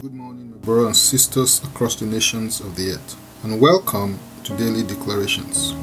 [0.00, 4.56] Good morning, my brothers and sisters across the nations of the earth, and welcome to
[4.56, 5.74] Daily Declarations.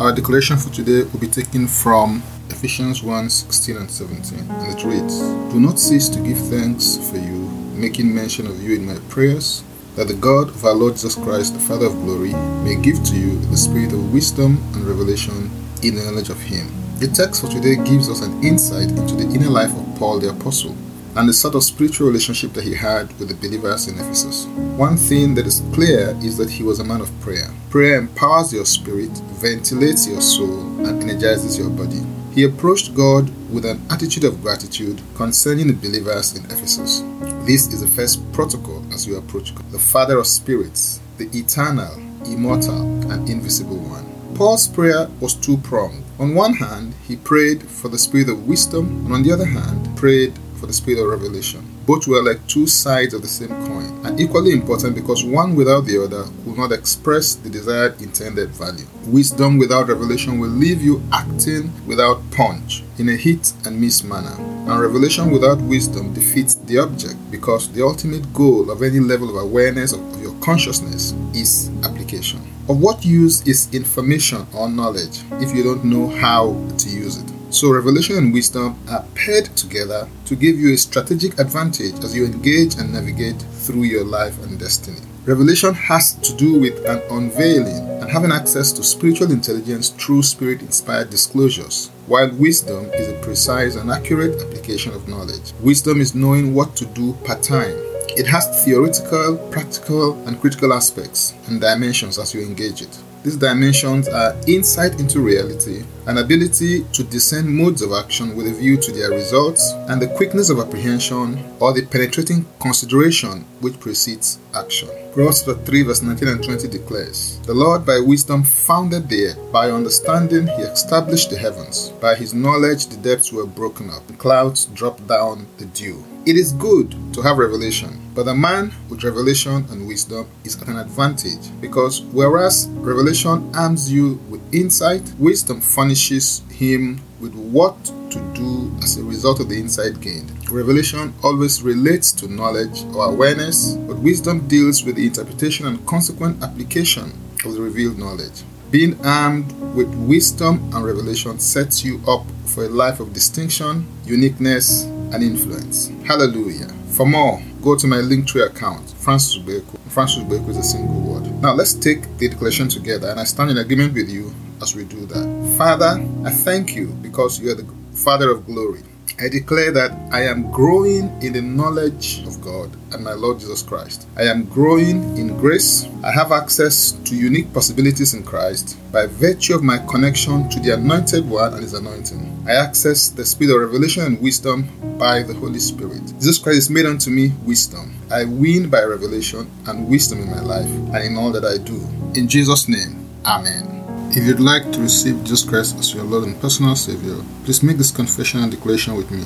[0.00, 4.84] Our declaration for today will be taken from Ephesians 1 16 and 17, and it
[4.84, 5.18] reads
[5.52, 9.64] Do not cease to give thanks for you, making mention of you in my prayers,
[9.96, 13.16] that the God of our Lord Jesus Christ, the Father of glory, may give to
[13.16, 15.50] you the spirit of wisdom and revelation
[15.82, 16.68] in the knowledge of Him.
[17.00, 20.30] The text for today gives us an insight into the inner life of Paul the
[20.30, 20.76] Apostle
[21.16, 24.46] and the sort of spiritual relationship that he had with the believers in Ephesus.
[24.76, 27.50] One thing that is clear is that he was a man of prayer.
[27.70, 29.10] Prayer empowers your spirit,
[29.40, 32.00] ventilates your soul, and energizes your body.
[32.34, 37.02] He approached God with an attitude of gratitude concerning the believers in Ephesus.
[37.44, 41.94] This is the first protocol as you approach God, the Father of spirits, the eternal,
[42.26, 44.06] immortal, and invisible one.
[44.36, 46.04] Paul's prayer was two pronged.
[46.20, 49.96] On one hand, he prayed for the spirit of wisdom, and on the other hand,
[49.96, 51.64] prayed for the spirit of revelation.
[51.86, 55.86] Both were like two sides of the same coin, and equally important because one without
[55.86, 58.86] the other will not express the desired intended value.
[59.06, 64.36] Wisdom without revelation will leave you acting without punch, in a hit and miss manner.
[64.70, 69.36] And revelation without wisdom defeats the object because the ultimate goal of any level of
[69.36, 72.40] awareness of, of your consciousness is application.
[72.68, 77.47] Of what use is information or knowledge if you don't know how to use it?
[77.58, 82.24] So, revelation and wisdom are paired together to give you a strategic advantage as you
[82.24, 85.00] engage and navigate through your life and destiny.
[85.26, 90.60] Revelation has to do with an unveiling and having access to spiritual intelligence through spirit
[90.60, 95.52] inspired disclosures, while wisdom is a precise and accurate application of knowledge.
[95.60, 97.74] Wisdom is knowing what to do part time.
[98.10, 102.98] It has theoretical, practical, and critical aspects and dimensions as you engage it.
[103.28, 108.54] These dimensions are insight into reality, an ability to discern modes of action with a
[108.54, 114.38] view to their results, and the quickness of apprehension or the penetrating consideration which precedes
[114.54, 114.88] action.
[115.18, 119.68] Proverbs 3 verse 19 and 20 declares, The Lord by wisdom founded the earth, by
[119.68, 124.66] understanding he established the heavens, by his knowledge the depths were broken up, the clouds
[124.66, 126.04] dropped down the dew.
[126.24, 130.68] It is good to have revelation, but a man with revelation and wisdom is at
[130.68, 137.74] an advantage because whereas revelation arms you with insight, wisdom furnishes him with what
[138.10, 140.32] to do as a result of the insight gained.
[140.50, 146.42] Revelation always relates to knowledge or awareness, but wisdom deals with the interpretation and consequent
[146.42, 147.12] application
[147.44, 148.42] of the revealed knowledge.
[148.70, 154.84] Being armed with wisdom and revelation sets you up for a life of distinction, uniqueness,
[154.84, 155.90] and influence.
[156.04, 156.68] Hallelujah.
[156.90, 159.78] For more, go to my Linktree account, Francis Ubeku.
[159.88, 161.30] Francis Ubeku is a single word.
[161.40, 164.84] Now let's take the declaration together, and I stand in agreement with you as we
[164.84, 165.54] do that.
[165.56, 167.66] Father, I thank you because you are the
[168.04, 168.82] Father of glory.
[169.20, 173.62] I declare that I am growing in the knowledge of God and my Lord Jesus
[173.62, 174.06] Christ.
[174.16, 175.88] I am growing in grace.
[176.04, 180.74] I have access to unique possibilities in Christ by virtue of my connection to the
[180.74, 182.44] Anointed One and His anointing.
[182.46, 186.06] I access the speed of revelation and wisdom by the Holy Spirit.
[186.20, 187.92] Jesus Christ is made unto me wisdom.
[188.12, 191.80] I win by revelation and wisdom in my life and in all that I do.
[192.14, 193.78] In Jesus' name, Amen.
[194.10, 197.76] If you'd like to receive Jesus Christ as your Lord and personal Savior, please make
[197.76, 199.22] this confession and declaration with me.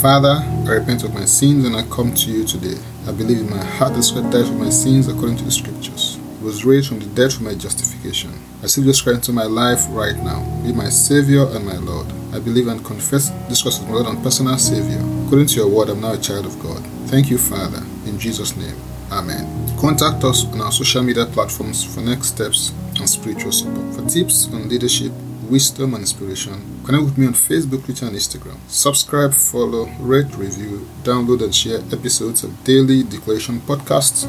[0.00, 2.78] Father, I repent of my sins and I come to you today.
[3.08, 6.16] I believe in my heart that Christ died for my sins according to the Scriptures.
[6.38, 8.30] He was raised from the dead for my justification.
[8.60, 10.44] I receive Jesus Christ into my life right now.
[10.62, 12.06] Be my Savior and my Lord.
[12.32, 15.02] I believe and confess Jesus Christ as my Lord and personal Savior.
[15.26, 16.86] According to your word, I'm now a child of God.
[17.10, 17.82] Thank you, Father.
[18.06, 18.76] In Jesus' name,
[19.10, 19.44] Amen.
[19.76, 23.94] Contact us on our social media platforms for next steps and spiritual support.
[23.94, 25.12] For tips on leadership,
[25.48, 28.58] wisdom, and inspiration, connect with me on Facebook, Twitter, and Instagram.
[28.68, 34.26] Subscribe, follow, rate, review, download, and share episodes of Daily Declaration Podcasts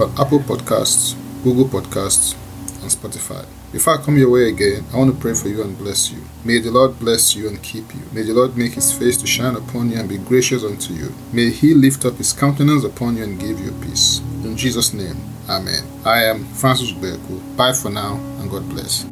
[0.00, 2.36] on Apple Podcasts, Google Podcasts,
[2.82, 3.46] and Spotify.
[3.72, 6.22] Before I come your way again, I want to pray for you and bless you.
[6.44, 8.02] May the Lord bless you and keep you.
[8.12, 11.12] May the Lord make his face to shine upon you and be gracious unto you.
[11.32, 14.20] May he lift up his countenance upon you and give you peace.
[14.44, 15.16] In Jesus' name,
[15.48, 15.84] Amen.
[16.04, 17.56] I am Francis Beku.
[17.56, 19.04] Bye for now and God bless.